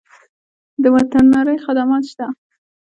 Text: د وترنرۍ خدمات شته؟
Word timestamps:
د 0.81 0.83
وترنرۍ 0.95 1.57
خدمات 1.65 2.03
شته؟ 2.11 2.25